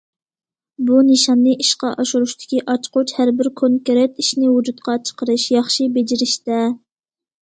بۇ 0.85 0.95
نىشاننى 1.09 1.51
ئىشقا 1.65 1.91
ئاشۇرۇشتىكى 2.03 2.63
ئاچقۇچ 2.73 3.13
ھەربىر 3.19 3.49
كونكرېت 3.61 4.19
ئىشنى 4.25 4.49
ۋۇجۇدقا 4.55 4.97
چىقىرىش، 5.11 5.47
ياخشى 5.57 5.89
بېجىرىشتە. 5.99 6.65